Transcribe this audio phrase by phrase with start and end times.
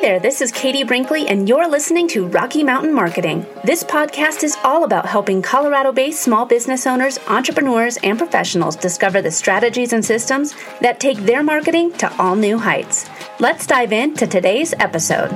[0.00, 3.44] there, this is Katie Brinkley, and you're listening to Rocky Mountain Marketing.
[3.64, 9.20] This podcast is all about helping Colorado based small business owners, entrepreneurs, and professionals discover
[9.20, 13.10] the strategies and systems that take their marketing to all new heights.
[13.40, 15.30] Let's dive into today's episode.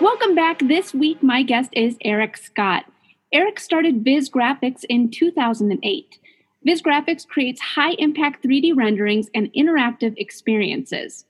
[0.00, 0.60] Welcome back.
[0.60, 2.86] This week, my guest is Eric Scott.
[3.34, 6.18] Eric started Viz Graphics in 2008.
[6.64, 11.26] Viz Graphics creates high impact 3D renderings and interactive experiences.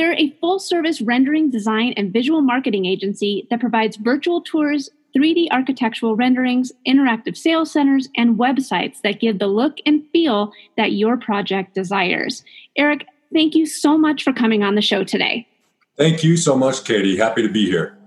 [0.00, 5.48] They're a full service rendering, design, and visual marketing agency that provides virtual tours, 3D
[5.50, 11.18] architectural renderings, interactive sales centers, and websites that give the look and feel that your
[11.18, 12.42] project desires.
[12.78, 15.46] Eric, thank you so much for coming on the show today.
[15.98, 17.18] Thank you so much, Katie.
[17.18, 17.98] Happy to be here.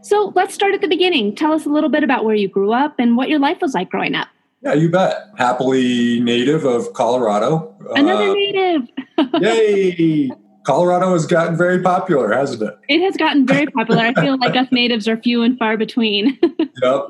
[0.00, 1.36] So let's start at the beginning.
[1.36, 3.74] Tell us a little bit about where you grew up and what your life was
[3.74, 4.28] like growing up.
[4.62, 5.28] Yeah, you bet.
[5.36, 7.74] Happily native of Colorado.
[7.94, 8.88] Another uh, native.
[9.42, 10.30] yay!
[10.64, 12.78] Colorado has gotten very popular, hasn't it?
[12.88, 14.02] It has gotten very popular.
[14.02, 16.38] I feel like us natives are few and far between.
[16.82, 17.06] yep.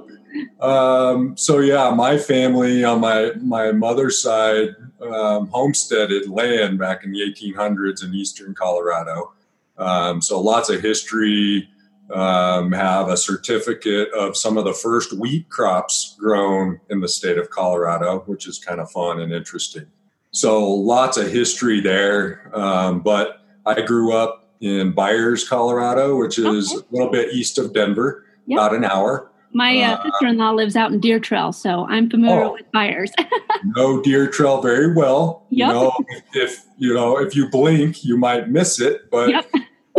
[0.61, 4.71] Um, so yeah, my family on my my mother's side
[5.03, 9.33] um, homesteaded land back in the 1800s in eastern Colorado.
[9.77, 11.69] Um, so lots of history,
[12.13, 17.39] um, have a certificate of some of the first wheat crops grown in the state
[17.39, 19.87] of Colorado, which is kind of fun and interesting.
[20.31, 22.51] So lots of history there.
[22.55, 26.87] Um, but I grew up in Byers, Colorado, which is okay.
[26.91, 28.59] a little bit east of Denver, yep.
[28.59, 29.31] about an hour.
[29.55, 33.13] My uh, uh, sister-in-law lives out in Deer Trail, so I'm familiar oh, with Byers.
[33.65, 35.47] know Deer Trail very well.
[35.51, 35.69] Yep.
[35.69, 35.93] You know,
[36.33, 39.53] if you know if you blink, you might miss it, but yep.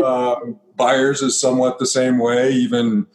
[0.03, 2.51] um, Byers is somewhat the same way.
[2.51, 3.05] Even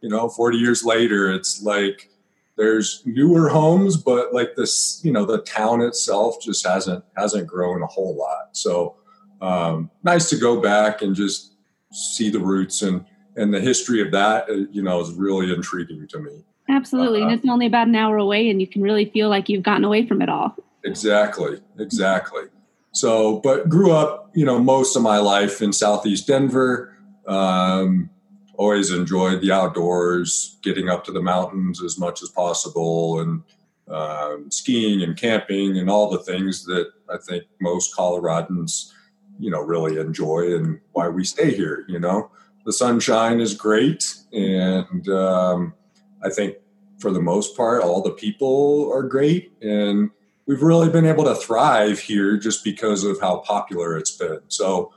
[0.00, 2.10] you know, 40 years later, it's like
[2.56, 7.82] there's newer homes, but like this, you know, the town itself just hasn't hasn't grown
[7.82, 8.48] a whole lot.
[8.52, 8.96] So
[9.42, 11.52] um, nice to go back and just
[11.92, 13.04] see the roots and
[13.36, 14.48] and the history of that.
[14.48, 16.44] Uh, you know, is really intriguing to me.
[16.68, 19.48] Absolutely, uh, and it's only about an hour away, and you can really feel like
[19.48, 20.56] you've gotten away from it all.
[20.84, 22.44] Exactly, exactly.
[22.92, 26.96] So, but grew up, you know, most of my life in Southeast Denver.
[27.26, 28.10] Um,
[28.54, 33.42] always enjoyed the outdoors, getting up to the mountains as much as possible, and
[33.88, 38.92] um, skiing and camping and all the things that I think most Coloradans,
[39.42, 41.84] you know, really enjoy and why we stay here.
[41.88, 42.30] You know,
[42.64, 45.74] the sunshine is great, and um,
[46.22, 46.56] I think
[46.98, 50.10] for the most part, all the people are great, and
[50.46, 54.40] we've really been able to thrive here just because of how popular it's been.
[54.48, 54.92] So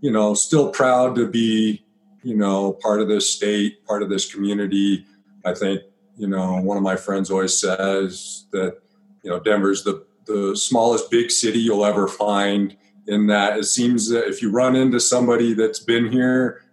[0.00, 1.84] you know, still proud to be,
[2.22, 5.04] you know, part of this state, part of this community.
[5.44, 5.82] I think,
[6.16, 8.78] you know, one of my friends always says that,
[9.22, 14.08] you know, Denver's the, the smallest big city you'll ever find in that it seems
[14.10, 16.64] that if you run into somebody that's been here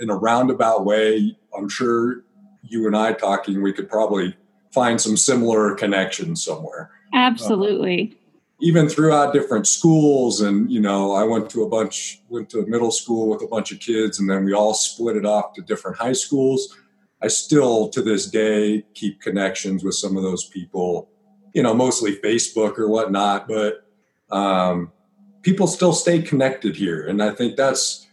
[0.00, 2.24] in a roundabout way, I'm sure
[2.62, 4.36] you and I talking, we could probably
[4.72, 6.90] find some similar connections somewhere.
[7.14, 8.18] Absolutely
[8.60, 12.90] even throughout different schools and you know i went to a bunch went to middle
[12.90, 15.96] school with a bunch of kids and then we all split it off to different
[15.96, 16.76] high schools
[17.22, 21.08] i still to this day keep connections with some of those people
[21.54, 23.84] you know mostly facebook or whatnot but
[24.30, 24.92] um,
[25.42, 28.06] people still stay connected here and i think that's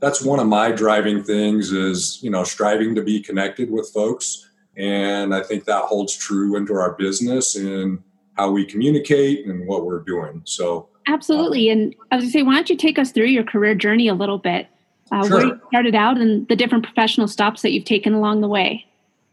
[0.00, 4.48] that's one of my driving things is you know striving to be connected with folks
[4.76, 8.02] and i think that holds true into our business and
[8.36, 10.42] how we communicate and what we're doing.
[10.44, 11.68] So absolutely.
[11.68, 13.74] Uh, and I was going to say, why don't you take us through your career
[13.74, 14.68] journey a little bit?
[15.10, 15.36] Uh, sure.
[15.36, 18.86] Where you started out and the different professional stops that you've taken along the way.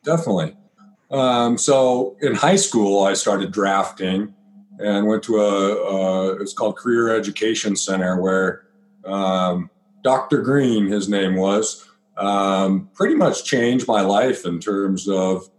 [0.04, 0.56] Definitely.
[1.12, 4.34] Um, so in high school, I started drafting
[4.80, 8.64] and went to a, a it's called Career Education Center where
[9.06, 9.70] um,
[10.04, 10.42] Dr.
[10.42, 11.86] Green, his name was,
[12.18, 15.50] um, pretty much changed my life in terms of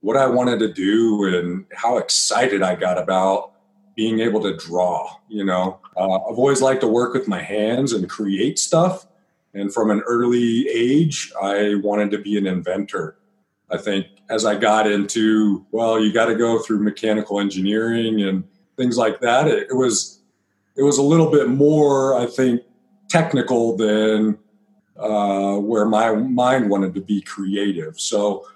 [0.00, 3.52] what I wanted to do and how excited I got about
[3.96, 5.16] being able to draw.
[5.28, 9.06] You know, uh, I've always liked to work with my hands and create stuff.
[9.54, 13.16] And from an early age, I wanted to be an inventor.
[13.70, 18.44] I think as I got into, well, you got to go through mechanical engineering and
[18.76, 19.48] things like that.
[19.48, 20.20] It, it was,
[20.76, 22.62] it was a little bit more, I think,
[23.08, 24.38] technical than
[24.96, 27.98] uh, where my mind wanted to be creative.
[27.98, 28.46] So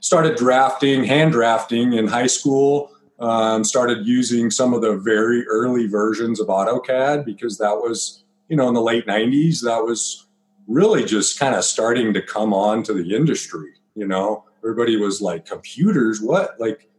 [0.00, 2.90] started drafting, hand drafting in high school.
[3.18, 8.56] Um, started using some of the very early versions of AutoCAD because that was, you
[8.56, 10.26] know, in the late 90s, that was
[10.66, 13.70] really just kind of starting to come on to the industry.
[13.94, 16.60] You know, everybody was like, computers, what?
[16.60, 16.90] Like,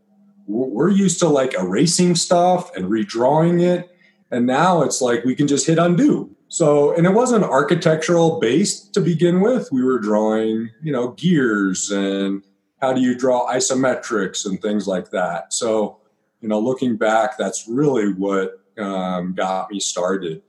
[0.48, 3.90] we're used to like erasing stuff and redrawing it.
[4.32, 6.36] And now it's like we can just hit undo.
[6.50, 9.70] So, and it wasn't architectural based to begin with.
[9.72, 12.44] We were drawing, you know, gears and
[12.82, 15.52] how do you draw isometrics and things like that.
[15.54, 16.00] So,
[16.42, 20.42] you know, looking back, that's really what um, got me started.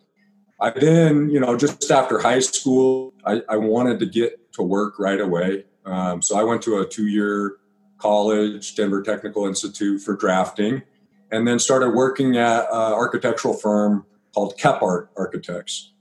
[0.61, 4.99] I then, you know, just after high school, I, I wanted to get to work
[4.99, 5.65] right away.
[5.85, 7.57] Um, so I went to a two year
[7.99, 10.83] college, Denver Technical Institute for drafting,
[11.31, 15.93] and then started working at an architectural firm called Kephart Architects.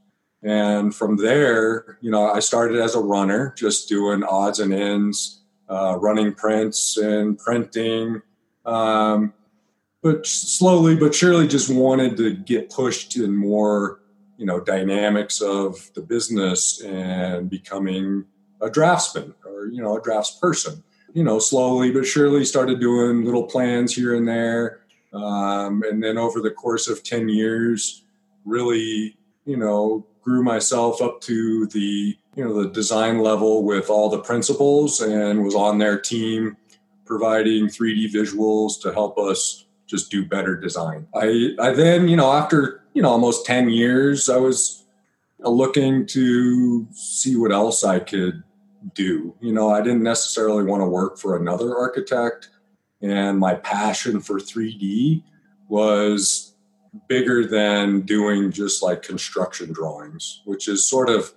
[0.44, 5.42] And from there, you know, I started as a runner, just doing odds and ends,
[5.68, 8.22] uh, running prints and printing.
[8.66, 9.34] Um,
[10.04, 14.00] but slowly but surely just wanted to get pushed in more,
[14.38, 18.26] you know, dynamics of the business and becoming
[18.62, 20.84] a draftsman or, you know, a drafts person.
[21.14, 24.82] You know, slowly but surely started doing little plans here and there.
[25.14, 28.04] Um, and then over the course of 10 years,
[28.46, 34.10] really, you know, grew myself up to the, you know, the design level with all
[34.10, 36.58] the principals and was on their team
[37.06, 41.08] providing 3D visuals to help us just do better design.
[41.16, 44.84] I, I then, you know, after, you know, almost 10 years, I was
[45.40, 48.44] looking to see what else I could
[48.94, 49.36] do.
[49.40, 52.50] You know, I didn't necessarily want to work for another architect.
[53.02, 55.24] And my passion for 3D
[55.68, 56.56] was
[57.08, 61.34] bigger than doing just like construction drawings, which is sort of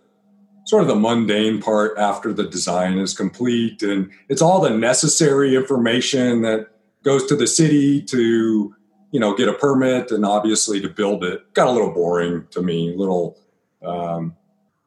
[0.65, 5.57] sort of the mundane part after the design is complete and it's all the necessary
[5.57, 6.69] information that
[7.03, 8.75] goes to the city to
[9.11, 12.63] you know get a permit and obviously to build it got a little boring to
[12.63, 13.39] me a little
[13.85, 14.37] um,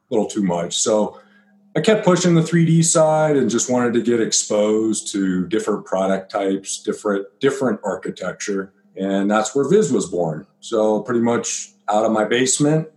[0.09, 1.19] little too much so
[1.75, 6.31] i kept pushing the 3d side and just wanted to get exposed to different product
[6.31, 8.73] types different different architecture.
[8.95, 10.45] And that's where viz was born.
[10.59, 12.89] So pretty much out of my basement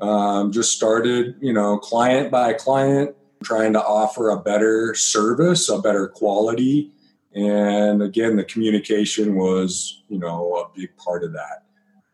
[0.00, 5.80] um, just started you know client by client trying to offer a better service a
[5.80, 6.92] better quality.
[7.34, 11.64] And again, the communication was, you know, a big part of that.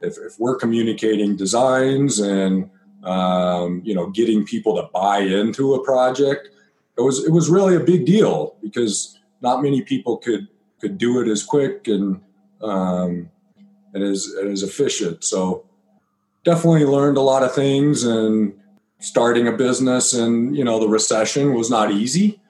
[0.01, 2.71] If, if we're communicating designs and,
[3.06, 6.49] um, you know, getting people to buy into a project,
[6.99, 10.49] it was it was really a big deal because not many people could
[10.81, 12.20] could do it as quick and
[12.62, 13.31] um,
[13.94, 15.25] and as and as efficient.
[15.25, 15.64] So
[16.44, 18.55] definitely learned a lot of things and
[18.99, 22.41] starting a business and you know the recession was not easy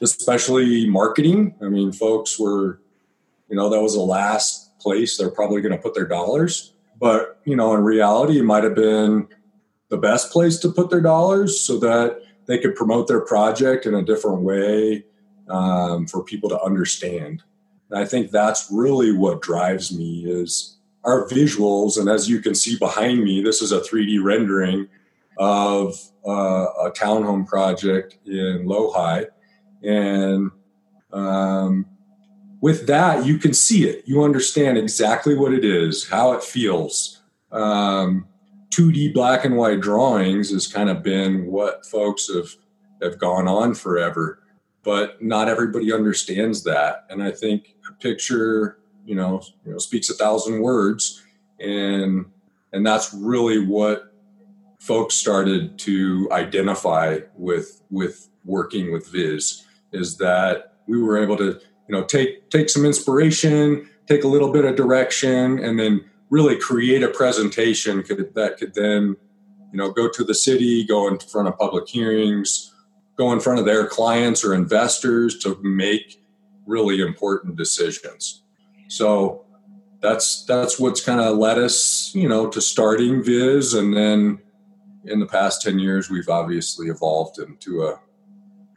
[0.00, 1.54] especially marketing.
[1.62, 2.80] I mean, folks were,
[3.48, 6.72] you know, that was the last place they're probably going to put their dollars.
[6.98, 9.28] But, you know, in reality, it might have been
[9.88, 13.94] the best place to put their dollars so that they could promote their project in
[13.94, 15.04] a different way
[15.48, 17.42] um, for people to understand.
[17.90, 21.98] And I think that's really what drives me is our visuals.
[21.98, 24.88] And as you can see behind me, this is a 3D rendering
[25.38, 25.94] of
[26.26, 29.26] uh, a townhome project in Lohi
[29.82, 30.50] and
[31.12, 31.86] um,
[32.60, 34.02] with that, you can see it.
[34.06, 37.22] You understand exactly what it is, how it feels.
[37.52, 38.26] Um,
[38.76, 42.50] 2D black and white drawings has kind of been what folks have
[43.02, 44.42] have gone on forever,
[44.82, 47.06] but not everybody understands that.
[47.08, 51.22] And I think a picture, you know, you know, speaks a thousand words,
[51.58, 52.26] and
[52.72, 54.12] and that's really what
[54.78, 61.60] folks started to identify with with working with Viz is that we were able to
[61.88, 66.56] you know take take some inspiration take a little bit of direction and then really
[66.56, 69.16] create a presentation could, that could then
[69.72, 72.72] you know go to the city go in front of public hearings
[73.16, 76.22] go in front of their clients or investors to make
[76.66, 78.42] really important decisions.
[78.88, 79.44] So
[80.00, 84.38] that's that's what's kind of led us you know to starting viz and then
[85.06, 87.98] in the past 10 years we've obviously evolved into a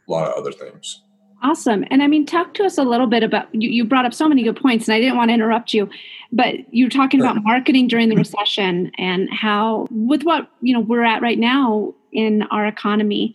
[0.08, 1.02] lot of other things
[1.42, 1.86] Awesome.
[1.90, 4.28] And I mean, talk to us a little bit about you, you brought up so
[4.28, 5.88] many good points, and I didn't want to interrupt you,
[6.32, 11.02] but you're talking about marketing during the recession and how, with what you know we're
[11.02, 13.34] at right now in our economy,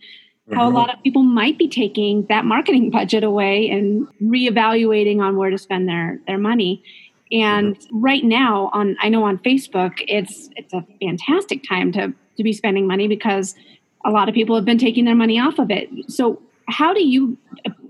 [0.52, 0.76] how mm-hmm.
[0.76, 5.50] a lot of people might be taking that marketing budget away and reevaluating on where
[5.50, 6.82] to spend their their money.
[7.32, 8.00] And mm-hmm.
[8.00, 12.52] right now, on I know on Facebook, it's it's a fantastic time to to be
[12.52, 13.56] spending money because
[14.04, 15.88] a lot of people have been taking their money off of it.
[16.08, 17.36] So, how do you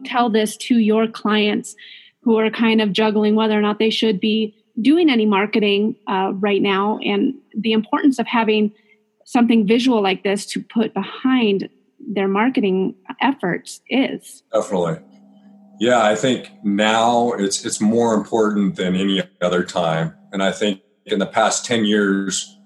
[0.07, 1.77] tell this to your clients
[2.23, 6.33] who are kind of juggling whether or not they should be doing any marketing uh,
[6.35, 6.99] right now.
[7.05, 8.73] And the importance of having
[9.25, 14.43] something visual like this to put behind their marketing efforts is.
[14.53, 14.99] Definitely.
[15.79, 20.15] Yeah i think now it's it's more important than any other time.
[20.33, 22.57] And i think in the past 10 years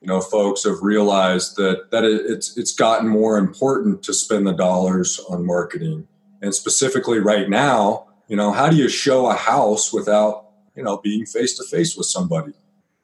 [0.00, 4.52] you know folks have realized that that it's it's gotten more important to spend the
[4.52, 6.06] dollars on marketing
[6.44, 10.98] and specifically right now you know how do you show a house without you know
[10.98, 12.52] being face to face with somebody?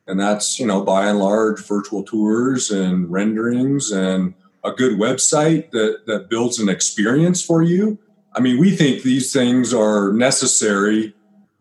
[0.06, 5.70] And that's you know by and large virtual tours and renderings and a good website
[5.72, 7.98] that that builds an experience for you.
[8.34, 11.14] I mean we think these things are necessary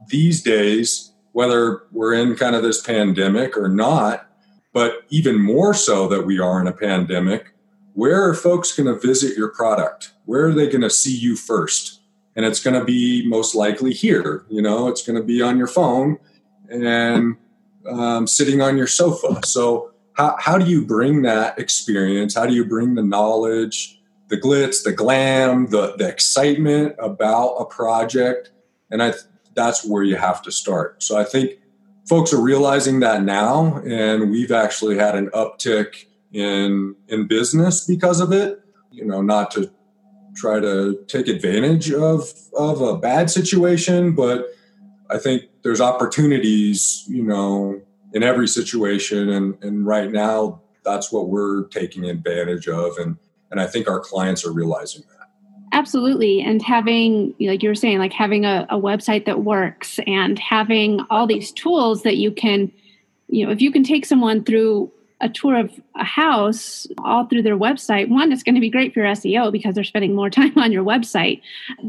[0.08, 4.28] these days whether we're in kind of this pandemic or not
[4.74, 7.54] but even more so that we are in a pandemic,
[7.94, 10.14] where are folks going to visit your product?
[10.26, 12.02] Where are they going to see you first?
[12.36, 14.46] And it's going to be most likely here.
[14.50, 16.18] You know, it's going to be on your phone
[16.70, 17.36] and
[17.90, 19.42] um, sitting on your sofa.
[19.46, 22.36] So, how, how do you bring that experience?
[22.36, 27.66] How do you bring the knowledge, the glitz, the glam, the, the excitement about a
[27.66, 28.52] project?
[28.92, 29.14] And I,
[29.56, 31.02] that's where you have to start.
[31.04, 31.60] So, I think
[32.08, 38.20] folks are realizing that now, and we've actually had an uptick in in business because
[38.20, 38.62] of it.
[38.92, 39.72] You know, not to
[40.36, 44.48] try to take advantage of of a bad situation, but
[45.10, 47.82] I think there's opportunities, you know,
[48.14, 53.18] in every situation, and and right now that's what we're taking advantage of, and
[53.52, 55.20] and I think our clients are realizing that.
[55.72, 56.42] Absolutely.
[56.42, 61.00] And having, like you were saying, like having a, a, website that works and having
[61.12, 62.72] all these tools that you can,
[63.28, 67.44] you know, if you can take someone through a tour of a house all through
[67.44, 70.30] their website, one, it's going to be great for your SEO because they're spending more
[70.40, 71.42] time on your website.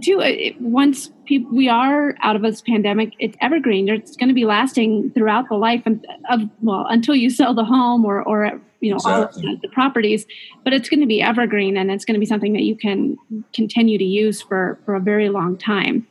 [0.02, 3.88] Two, it, once people, we are out of this pandemic, it's evergreen.
[3.88, 7.64] It's going to be lasting throughout the life of, of well, until you sell the
[7.64, 9.46] home or, or you know exactly.
[9.46, 10.24] all the properties
[10.64, 13.18] but it's going to be evergreen and it's going to be something that you can
[13.52, 16.06] continue to use for for a very long time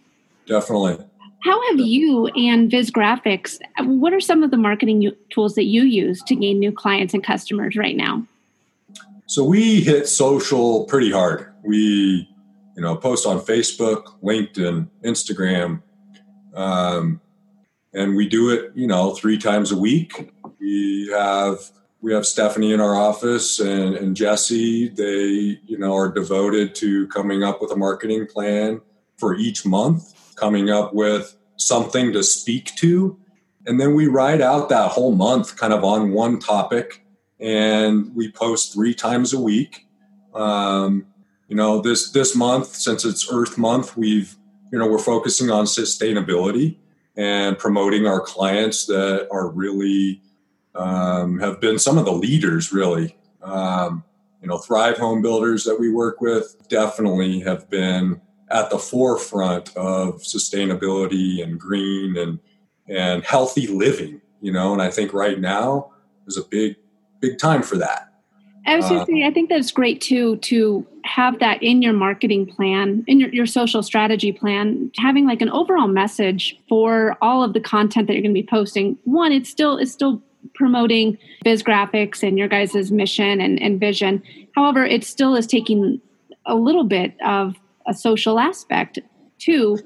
[0.45, 0.95] definitely
[1.41, 5.84] how have you and Viz Graphics, what are some of the marketing tools that you
[5.84, 8.25] use to gain new clients and customers right now?
[9.25, 11.53] So we hit social pretty hard.
[11.63, 12.27] We,
[12.75, 15.81] you know, post on Facebook, LinkedIn, Instagram,
[16.53, 17.22] um,
[17.93, 20.31] and we do it, you know, three times a week.
[20.60, 21.60] We have
[22.01, 24.88] we have Stephanie in our office and, and Jesse.
[24.89, 28.81] They, you know, are devoted to coming up with a marketing plan
[29.17, 33.17] for each month, coming up with something to speak to.
[33.65, 37.03] And then we write out that whole month kind of on one topic
[37.39, 39.88] and we post three times a week.
[40.34, 41.05] Um,
[41.48, 44.36] you know, this this month, since it's Earth Month, we've
[44.72, 46.77] you know we're focusing on sustainability
[47.17, 50.22] and promoting our clients that are really
[50.75, 53.17] um, have been some of the leaders, really.
[53.41, 54.03] Um,
[54.41, 59.75] you know, Thrive Home Builders that we work with definitely have been at the forefront
[59.75, 62.39] of sustainability and green and
[62.87, 64.21] and healthy living.
[64.41, 65.91] You know, and I think right now
[66.27, 66.75] is a big
[67.19, 68.09] big time for that.
[68.65, 72.45] I was uh, say, I think that's great too to have that in your marketing
[72.45, 77.53] plan, in your, your social strategy plan, having like an overall message for all of
[77.53, 78.97] the content that you're going to be posting.
[79.05, 80.21] One, it's still it's still
[80.53, 84.21] promoting Viz Graphics and your guys' mission and, and vision.
[84.55, 86.01] However, it still is taking
[86.45, 87.55] a little bit of
[87.88, 89.00] a social aspect
[89.39, 89.77] to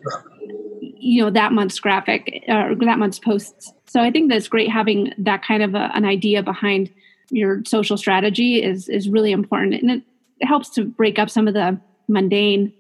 [0.82, 3.74] you know that month's graphic or that month's posts.
[3.86, 6.90] So I think that's great having that kind of a, an idea behind
[7.30, 9.76] your social strategy is is really important.
[9.76, 10.04] And it
[10.46, 12.74] helps to break up some of the mundane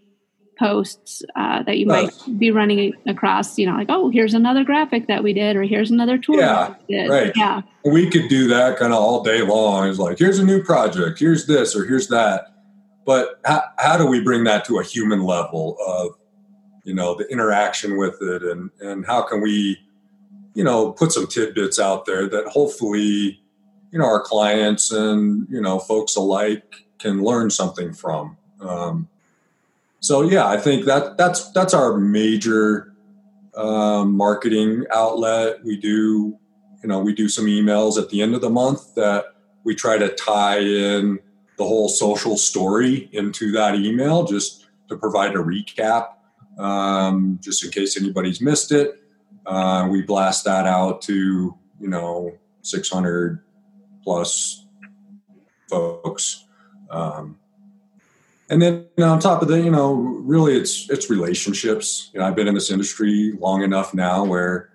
[0.59, 5.07] posts uh, that you might be running across you know like oh here's another graphic
[5.07, 6.75] that we did or here's another tool yeah
[7.09, 7.31] right.
[7.35, 7.61] Yeah.
[7.83, 9.89] We could do that kind of all day long.
[9.89, 12.52] It's like here's a new project here's this or here's that
[13.05, 16.11] but how, how do we bring that to a human level of
[16.83, 19.79] you know the interaction with it and and how can we
[20.53, 23.39] you know put some tidbits out there that hopefully
[23.91, 29.07] you know our clients and you know folks alike can learn something from um,
[30.03, 32.93] so yeah, I think that that's that's our major
[33.55, 35.63] um, marketing outlet.
[35.63, 36.37] We do,
[36.81, 39.27] you know, we do some emails at the end of the month that
[39.63, 41.19] we try to tie in
[41.57, 46.13] the whole social story into that email, just to provide a recap,
[46.57, 48.99] um, just in case anybody's missed it.
[49.45, 53.43] Uh, we blast that out to you know 600
[54.03, 54.65] plus
[55.69, 56.45] folks.
[56.89, 57.37] Um,
[58.49, 62.11] and then on top of that, you know, really it's it's relationships.
[62.13, 64.69] You know, I've been in this industry long enough now where,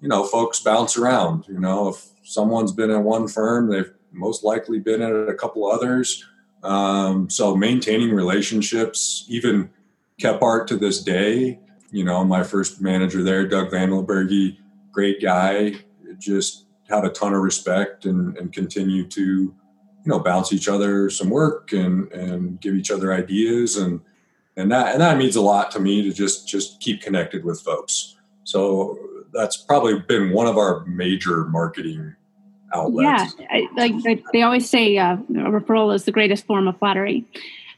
[0.00, 1.46] you know, folks bounce around.
[1.48, 5.70] You know, if someone's been in one firm, they've most likely been at a couple
[5.70, 6.24] others.
[6.62, 9.70] Um, so maintaining relationships, even
[10.18, 11.58] Kephart to this day,
[11.90, 13.90] you know, my first manager there, Doug Van
[14.92, 15.74] great guy.
[16.18, 19.54] Just had a ton of respect and, and continue to, you
[20.04, 23.76] know, bounce each other some work and, and give each other ideas.
[23.76, 24.00] And,
[24.56, 27.60] and that, and that means a lot to me to just, just keep connected with
[27.60, 28.16] folks.
[28.44, 28.98] So
[29.32, 32.14] that's probably been one of our major marketing
[32.74, 33.34] outlets.
[33.38, 33.46] Yeah.
[33.50, 37.24] I, like they always say, uh, a referral is the greatest form of flattery.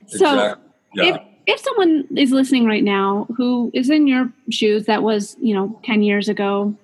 [0.06, 0.62] So exactly.
[0.94, 1.04] yeah.
[1.04, 5.54] if, if someone is listening right now who is in your shoes that was you
[5.54, 6.74] know 10 years ago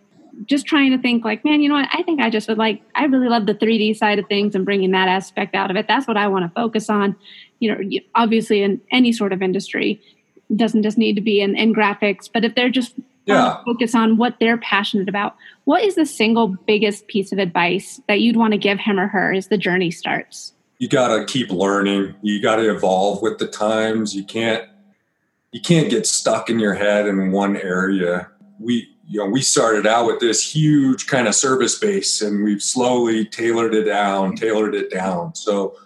[0.46, 2.80] just trying to think like man you know what i think i just would like
[2.94, 5.86] i really love the 3d side of things and bringing that aspect out of it
[5.86, 7.14] that's what i want to focus on
[7.58, 10.00] you know obviously in any sort of industry
[10.48, 12.94] it doesn't just need to be in, in graphics but if they're just
[13.26, 13.62] yeah.
[13.64, 18.20] focus on what they're passionate about what is the single biggest piece of advice that
[18.20, 20.52] you'd want to give him or her as the journey starts
[20.82, 22.16] you got to keep learning.
[22.22, 24.16] You got to evolve with the times.
[24.16, 24.68] You can't
[25.52, 28.28] you can't get stuck in your head in one area.
[28.58, 32.60] We you know we started out with this huge kind of service base, and we've
[32.60, 35.36] slowly tailored it down, tailored it down.
[35.36, 35.76] So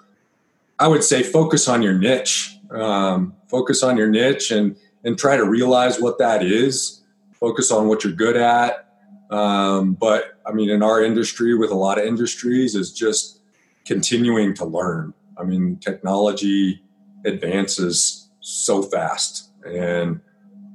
[0.79, 2.57] I would say focus on your niche.
[2.71, 7.03] Um, focus on your niche and and try to realize what that is.
[7.41, 8.89] Focus on what you're good at.
[9.31, 13.41] Um, but I mean, in our industry, with a lot of industries, is just
[13.85, 15.15] continuing to learn.
[15.37, 16.83] I mean, technology
[17.25, 20.21] advances so fast, and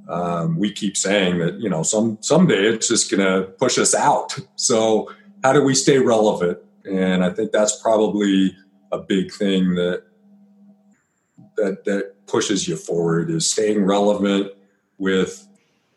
[0.09, 3.95] um, we keep saying that you know some someday it's just going to push us
[3.95, 4.37] out.
[4.55, 5.11] So
[5.43, 6.59] how do we stay relevant?
[6.85, 8.55] And I think that's probably
[8.91, 10.03] a big thing that
[11.57, 14.51] that that pushes you forward is staying relevant
[14.97, 15.47] with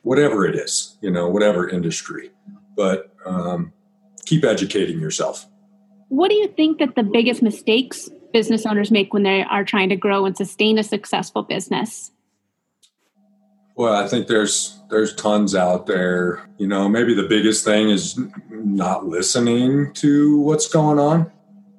[0.05, 2.31] whatever it is, you know, whatever industry.
[2.77, 3.73] But um,
[4.25, 5.47] keep educating yourself.
[6.09, 9.89] What do you think that the biggest mistakes business owners make when they are trying
[9.89, 12.13] to grow and sustain a successful business?
[13.77, 16.49] Well, I think there's there's tons out there.
[16.59, 18.21] You know, maybe the biggest thing is
[18.51, 21.33] not listening to what's going on.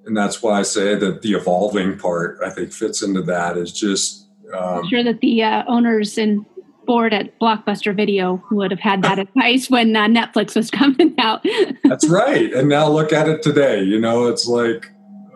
[0.06, 3.72] And that's why I say that the evolving part I think fits into that is
[3.72, 6.46] just um, I'm sure that the uh, owners and
[6.86, 11.46] board at Blockbuster Video would have had that advice when uh, Netflix was coming out.
[11.84, 12.52] That's right.
[12.54, 13.84] And now look at it today.
[13.84, 14.92] You know, it's like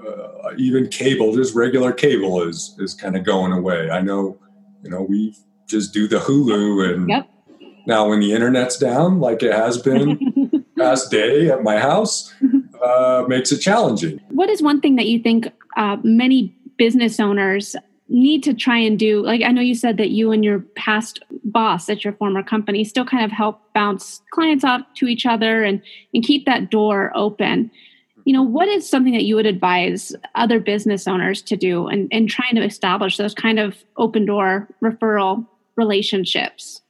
[0.08, 3.90] uh, even cable, just regular cable, is is kind of going away.
[3.90, 4.38] I know,
[4.84, 5.36] you know, we
[5.68, 7.30] just do the Hulu, and yep.
[7.86, 12.34] now when the internet's down, like it has been past day at my house,
[12.84, 14.20] uh, makes it challenging.
[14.30, 17.76] What is one thing that you think uh, many business owners
[18.10, 21.24] need to try and do like i know you said that you and your past
[21.52, 25.64] boss at your former company still kind of help bounce clients off to each other
[25.64, 25.82] and
[26.14, 27.72] and keep that door open.
[28.26, 32.08] You know what is something that you would advise other business owners to do and,
[32.12, 36.82] and trying to establish those kind of open door referral relationships?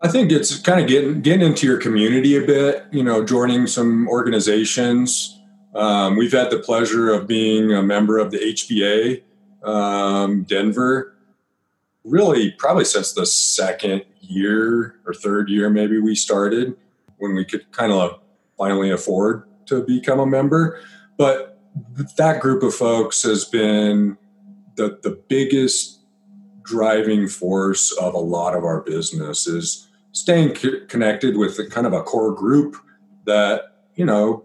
[0.00, 3.66] I think it's kind of getting getting into your community a bit you know joining
[3.66, 5.38] some organizations.
[5.74, 9.22] Um, we've had the pleasure of being a member of the hba
[9.64, 11.14] um, Denver,
[12.04, 16.76] really probably since the second year or third year, maybe we started
[17.18, 18.20] when we could kind of
[18.58, 20.80] finally afford to become a member.
[21.16, 21.60] But
[22.16, 24.18] that group of folks has been
[24.76, 26.00] the, the biggest
[26.62, 30.54] driving force of a lot of our business is staying
[30.88, 32.76] connected with the kind of a core group
[33.24, 34.44] that, you know,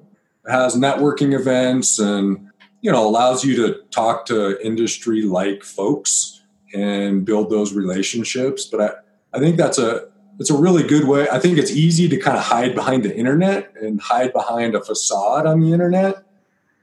[0.49, 2.46] has networking events and
[2.81, 6.41] you know allows you to talk to industry like folks
[6.73, 8.65] and build those relationships.
[8.65, 10.07] But i i think that's a
[10.39, 11.27] it's a really good way.
[11.29, 14.83] I think it's easy to kind of hide behind the internet and hide behind a
[14.83, 16.23] facade on the internet.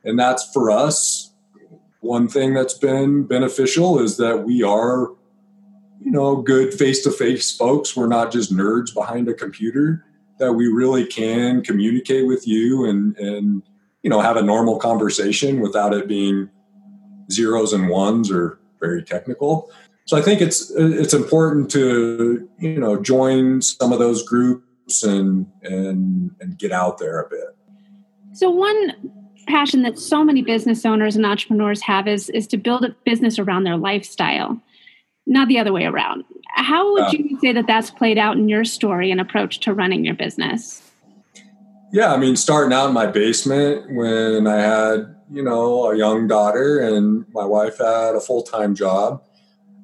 [0.02, 1.33] And that's for us
[2.00, 5.11] one thing that's been beneficial is that we are
[6.00, 7.96] you know good face-to-face folks.
[7.96, 10.04] We're not just nerds behind a computer
[10.38, 13.62] that we really can communicate with you and and
[14.05, 16.49] you know have a normal conversation without it being
[17.33, 19.71] zeros and ones or very technical.
[20.07, 25.47] So i think it's it's important to you know join some of those groups and
[25.62, 27.57] and and get out there a bit.
[28.35, 29.11] So one
[29.49, 33.38] passion that so many business owners and entrepreneurs have is is to build a business
[33.38, 34.61] around their lifestyle
[35.27, 36.23] not the other way around.
[36.49, 40.05] How would you say that that's played out in your story and approach to running
[40.05, 40.83] your business
[41.92, 46.27] yeah, I mean, starting out in my basement when I had, you know, a young
[46.27, 49.23] daughter and my wife had a full time job,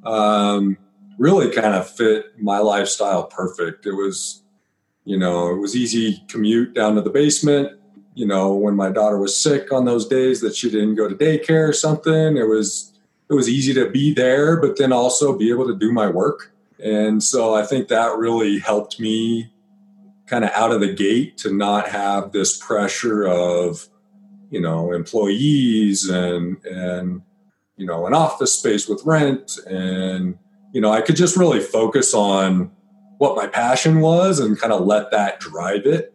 [0.04, 0.76] um,
[1.18, 3.86] really kind of fit my lifestyle perfect.
[3.86, 4.42] It was,
[5.04, 7.78] you know, it was easy commute down to the basement.
[8.14, 11.14] You know, when my daughter was sick on those days that she didn't go to
[11.14, 12.92] daycare or something, it was
[13.30, 16.52] it was easy to be there, but then also be able to do my work.
[16.82, 19.52] And so I think that really helped me
[20.30, 23.88] kind of out of the gate to not have this pressure of
[24.48, 27.20] you know employees and and
[27.76, 30.38] you know an office space with rent and
[30.72, 32.70] you know i could just really focus on
[33.18, 36.14] what my passion was and kind of let that drive it.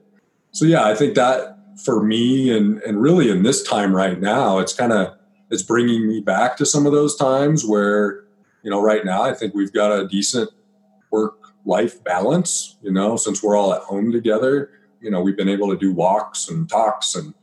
[0.51, 4.59] So yeah i think that for me and and really in this time right now
[4.59, 5.13] it's kind of
[5.51, 8.23] it's bringing me back to some of those times where
[8.63, 10.49] you know right now i think we've got a decent
[11.11, 14.69] work life balance you know since we're all at home together
[15.01, 17.33] you know we've been able to do walks and talks and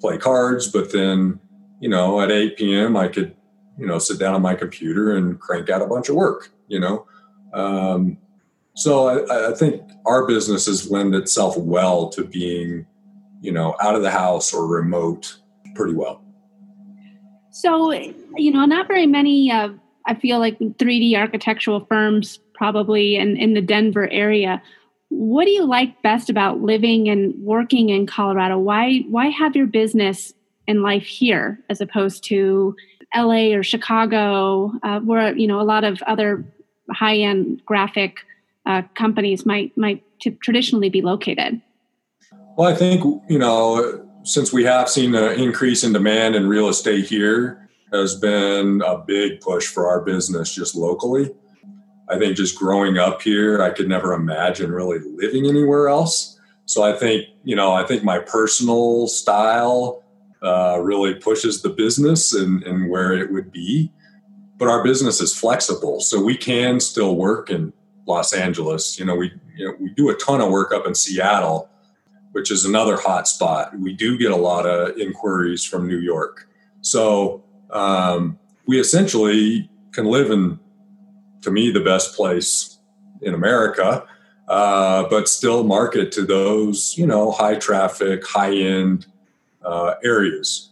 [0.00, 1.38] play cards but then
[1.80, 3.34] you know at 8 p.m i could
[3.78, 6.78] you know sit down on my computer and crank out a bunch of work you
[6.78, 7.06] know?
[7.52, 8.18] Um,
[8.76, 12.86] so I, I think our business has lend itself well to being
[13.40, 15.38] you know out of the house or remote
[15.74, 16.22] pretty well.
[17.50, 19.70] So you know not very many uh,
[20.06, 24.60] i feel like 3d architectural firms probably in, in the denver area.
[25.08, 28.58] What do you like best about living and working in colorado?
[28.58, 30.34] Why why have your business
[30.66, 32.74] and life here as opposed to
[33.16, 34.72] la or chicago?
[34.82, 36.44] Uh, where you know a lot of other
[36.90, 38.18] high-end graphic
[38.66, 41.62] uh, companies might might t- traditionally be located.
[42.56, 46.68] Well, I think, you know, since we have seen an increase in demand in real
[46.68, 51.30] estate here, has been a big push for our business just locally.
[52.10, 56.38] I think just growing up here, I could never imagine really living anywhere else.
[56.64, 60.02] So I think, you know, I think my personal style
[60.42, 63.92] uh, really pushes the business and, and where it would be.
[64.56, 67.72] But our business is flexible, so we can still work in
[68.06, 68.98] Los Angeles.
[68.98, 71.68] You know, we you know, we do a ton of work up in Seattle,
[72.32, 73.78] which is another hot spot.
[73.78, 76.48] We do get a lot of inquiries from New York.
[76.80, 80.58] So um, we essentially can live in,
[81.42, 82.78] to me, the best place
[83.22, 84.06] in America,
[84.48, 89.06] uh, but still market to those, you know, high traffic, high end
[89.62, 90.70] uh, areas.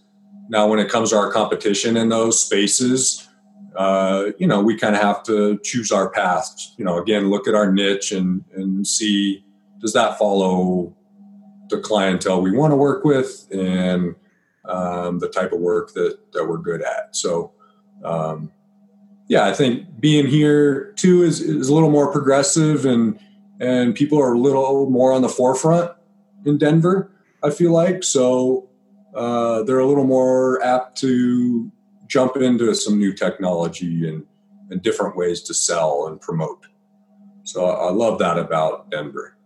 [0.49, 3.29] Now, when it comes to our competition in those spaces,
[3.77, 6.49] uh, you know, we kind of have to choose our path.
[6.79, 9.45] You know, again, look at our niche and and see
[9.81, 10.97] does that follow
[11.69, 14.15] the clientele we want to work with and
[14.65, 17.15] um, the type of work that that we're good at.
[17.15, 17.53] So,
[18.05, 18.51] um,
[19.29, 23.19] yeah, I think being here too is, is a little more progressive and
[23.59, 25.91] and people are a little more on the forefront
[26.45, 27.11] in Denver.
[27.43, 28.69] I feel like so
[29.15, 31.73] uh, they're a little more apt to
[32.07, 34.25] jump into some new technology and,
[34.71, 36.67] and different ways to sell and promote.
[37.45, 39.37] So I love that about Denver.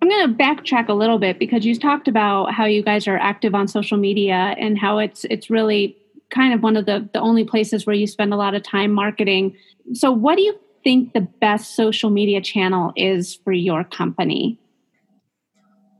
[0.00, 3.16] I'm going to backtrack a little bit because you talked about how you guys are
[3.16, 5.96] active on social media and how it's it's really
[6.34, 8.92] kind of one of the the only places where you spend a lot of time
[8.92, 9.56] marketing.
[9.92, 14.58] So what do you think the best social media channel is for your company?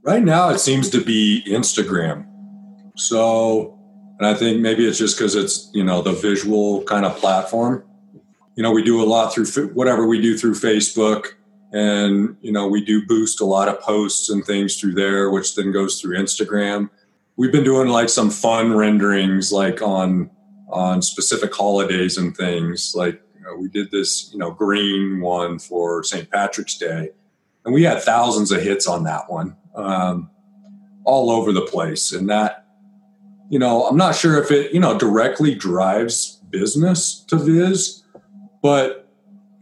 [0.02, 2.26] Right now it seems to be Instagram.
[2.96, 3.78] So
[4.18, 7.84] and I think maybe it's just cuz it's, you know, the visual kind of platform.
[8.56, 11.34] You know, we do a lot through whatever we do through Facebook
[11.74, 15.56] and you know we do boost a lot of posts and things through there which
[15.56, 16.88] then goes through instagram
[17.36, 20.30] we've been doing like some fun renderings like on
[20.68, 25.58] on specific holidays and things like you know, we did this you know green one
[25.58, 27.10] for st patrick's day
[27.64, 30.30] and we had thousands of hits on that one um,
[31.04, 32.66] all over the place and that
[33.50, 38.02] you know i'm not sure if it you know directly drives business to viz
[38.62, 39.04] but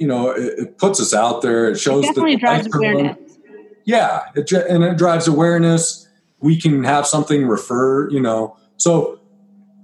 [0.02, 1.70] you know, it, it, puts us out there.
[1.70, 3.38] It shows it definitely drives awareness.
[3.84, 6.01] Yeah, it, and it drives awareness.
[6.42, 8.56] We can have something refer, you know.
[8.76, 9.20] So,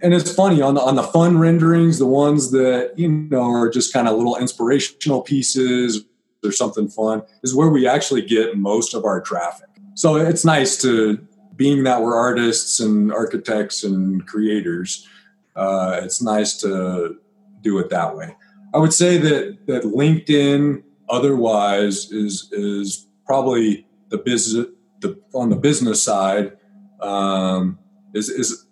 [0.03, 3.71] and it's funny on the on the fun renderings, the ones that you know are
[3.71, 6.05] just kind of little inspirational pieces
[6.45, 9.69] or something fun, is where we actually get most of our traffic.
[9.95, 11.19] So it's nice to,
[11.57, 15.09] being that we're artists and architects and creators,
[15.57, 17.17] uh, it's nice to
[17.63, 18.37] do it that way.
[18.73, 24.67] I would say that that LinkedIn otherwise is is probably the business
[25.01, 26.57] the on the business side
[27.01, 27.79] um,
[28.15, 28.67] is is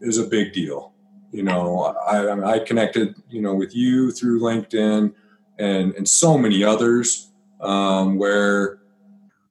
[0.00, 0.92] is a big deal.
[1.32, 5.12] You know, I I connected you know with you through LinkedIn
[5.58, 8.78] and and so many others um, where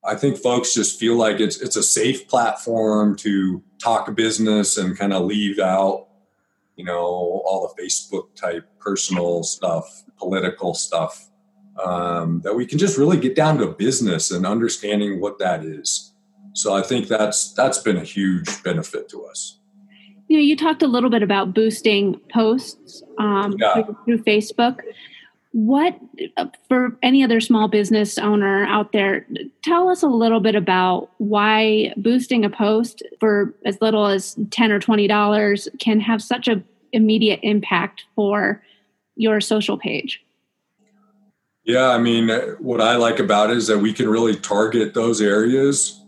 [0.03, 4.97] I think folks just feel like it's it's a safe platform to talk business and
[4.97, 6.07] kind of leave out
[6.75, 7.03] you know,
[7.45, 11.29] all the Facebook type personal stuff, political stuff,
[11.81, 16.13] um, that we can just really get down to business and understanding what that is.
[16.53, 19.59] So I think that's that's been a huge benefit to us.
[20.27, 23.73] You know, you talked a little bit about boosting posts um, yeah.
[23.73, 24.79] through, through Facebook.
[25.51, 25.99] what
[26.67, 29.27] for any other small business owner out there
[29.63, 34.71] tell us a little bit about why boosting a post for as little as 10
[34.71, 38.63] or 20 dollars can have such a immediate impact for
[39.15, 40.23] your social page
[41.63, 44.93] yeah i mean uh, what i like about it is that we can really target
[44.93, 46.01] those areas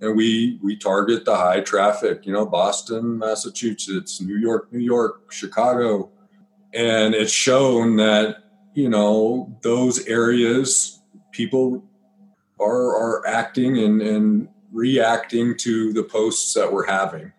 [0.00, 5.32] and we we target the high traffic you know boston massachusetts new york new york
[5.32, 6.10] chicago.
[6.74, 8.44] And it's shown that
[8.74, 11.84] you know those areas people
[12.58, 17.32] are are acting and, and reacting to the posts that we're having.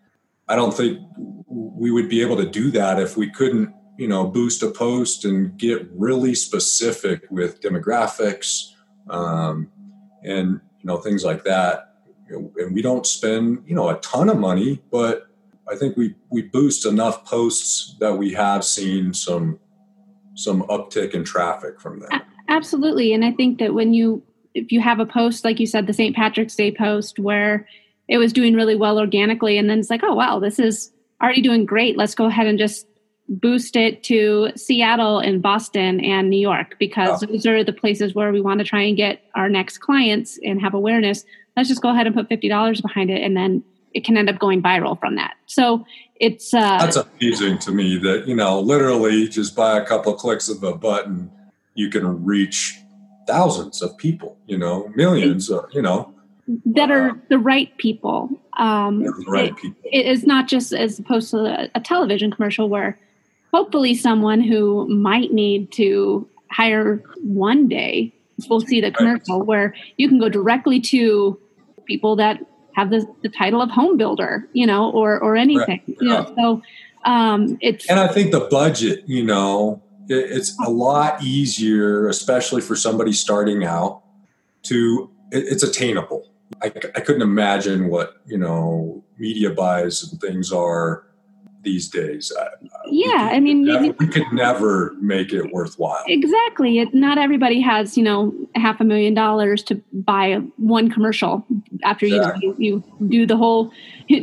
[0.48, 1.00] I don't think
[1.48, 5.24] we would be able to do that if we couldn't you know boost a post
[5.24, 8.72] and get really specific with demographics
[9.10, 9.70] um,
[10.22, 11.94] and you know things like that
[12.28, 15.28] and we don't spend you know a ton of money but
[15.70, 19.58] i think we we boost enough posts that we have seen some
[20.34, 22.10] some uptick in traffic from them.
[22.48, 23.12] Absolutely.
[23.12, 24.22] And I think that when you,
[24.54, 26.14] if you have a post, like you said, the St.
[26.14, 27.66] Patrick's Day post where
[28.08, 31.40] it was doing really well organically, and then it's like, oh, wow, this is already
[31.40, 31.96] doing great.
[31.96, 32.86] Let's go ahead and just
[33.28, 37.26] boost it to Seattle and Boston and New York because oh.
[37.26, 40.60] those are the places where we want to try and get our next clients and
[40.60, 41.24] have awareness.
[41.56, 44.38] Let's just go ahead and put $50 behind it and then it can end up
[44.38, 45.34] going viral from that.
[45.46, 45.84] So
[46.16, 50.18] it's uh, that's amazing to me that you know literally just by a couple of
[50.18, 51.30] clicks of a button
[51.74, 52.78] you can reach
[53.26, 54.38] thousands of people.
[54.46, 55.50] You know, millions.
[55.72, 56.12] You know.
[56.66, 58.28] That are uh, the right people.
[58.58, 59.80] Um, the right it, people.
[59.84, 62.98] It is not just as opposed to a, a television commercial where
[63.54, 68.12] hopefully someone who might need to hire one day
[68.48, 71.38] will see the commercial where you can go directly to
[71.84, 75.80] people that have the, the title of home builder, you know, or or anything.
[75.86, 75.96] Right.
[76.00, 76.62] You know, so
[77.08, 82.60] um, it's and I think the budget, you know, it, it's a lot easier, especially
[82.60, 84.02] for somebody starting out,
[84.64, 86.28] to it, it's attainable.
[86.60, 91.06] I, I couldn't imagine what you know media buys and things are
[91.64, 92.32] these days.
[92.86, 96.04] yeah, I mean, never, we could never make it worthwhile.
[96.06, 96.78] Exactly.
[96.78, 101.44] It, not everybody has, you know, half a million dollars to buy one commercial
[101.82, 102.46] after exactly.
[102.46, 103.70] you, you you do the whole.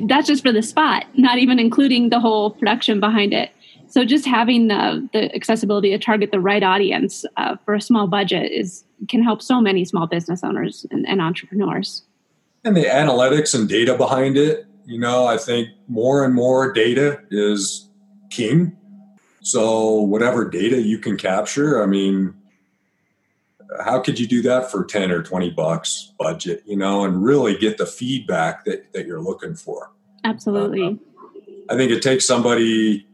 [0.05, 3.51] That's just for the spot, not even including the whole production behind it.
[3.87, 8.07] So just having the the accessibility to target the right audience uh, for a small
[8.07, 12.03] budget is can help so many small business owners and, and entrepreneurs.
[12.63, 17.21] And the analytics and data behind it you know, I think more and more data
[17.31, 17.89] is
[18.29, 18.75] king.
[19.41, 22.35] So, whatever data you can capture, I mean,
[23.83, 27.57] how could you do that for 10 or 20 bucks budget, you know, and really
[27.57, 29.91] get the feedback that, that you're looking for?
[30.25, 30.83] Absolutely.
[30.83, 30.93] Uh,
[31.69, 33.07] I think it takes somebody,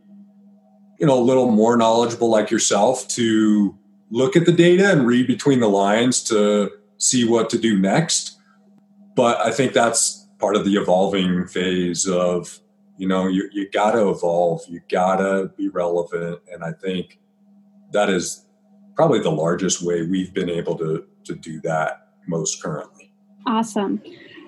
[1.00, 3.78] you know, a little more knowledgeable like yourself to
[4.10, 8.40] look at the data and read between the lines to see what to do next.
[9.16, 12.60] But I think that's part of the evolving phase of
[12.98, 17.20] you know you, you got to evolve you got to be relevant and i think
[17.92, 18.46] that is
[18.96, 23.12] probably the largest way we've been able to to do that most currently.
[23.46, 24.02] Awesome.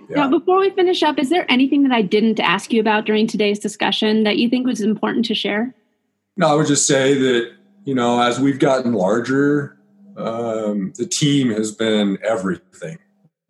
[0.10, 0.18] Yeah.
[0.18, 3.28] now before we finish up is there anything that i didn't ask you about during
[3.28, 5.74] today's discussion that you think was important to share?
[6.36, 7.52] No i would just say that
[7.86, 9.78] you know as we've gotten larger
[10.18, 12.98] um, the team has been everything.